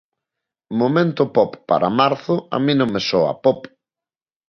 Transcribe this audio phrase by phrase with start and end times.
[0.81, 3.59] Momento pop para marzo a min non me soa pop.